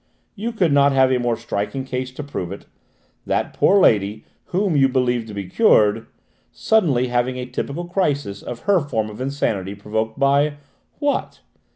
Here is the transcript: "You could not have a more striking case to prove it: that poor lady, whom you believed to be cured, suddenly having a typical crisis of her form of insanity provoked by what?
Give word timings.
"You 0.33 0.51
could 0.51 0.73
not 0.73 0.93
have 0.93 1.11
a 1.11 1.19
more 1.19 1.37
striking 1.37 1.85
case 1.85 2.09
to 2.13 2.23
prove 2.23 2.51
it: 2.51 2.65
that 3.27 3.53
poor 3.53 3.79
lady, 3.79 4.25
whom 4.45 4.75
you 4.75 4.89
believed 4.89 5.27
to 5.27 5.35
be 5.35 5.45
cured, 5.47 6.07
suddenly 6.51 7.09
having 7.09 7.37
a 7.37 7.45
typical 7.45 7.85
crisis 7.85 8.41
of 8.41 8.61
her 8.61 8.79
form 8.79 9.11
of 9.11 9.21
insanity 9.21 9.75
provoked 9.75 10.17
by 10.17 10.53
what? 10.97 11.41